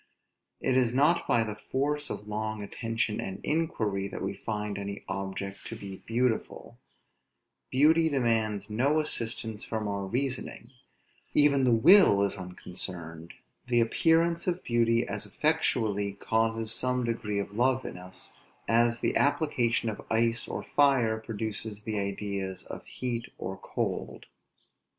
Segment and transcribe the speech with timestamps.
[0.59, 5.03] It is not by the force of long attention and inquiry that we find any
[5.07, 6.79] object to be beautiful;
[7.69, 10.71] beauty demands no assistance from our reasoning;
[11.35, 13.35] even the will is unconcerned;
[13.67, 18.33] the appearance of beauty as effectually causes some degree of love in us,
[18.67, 24.25] as the application of ice or fire produces the ideas of heat or cold.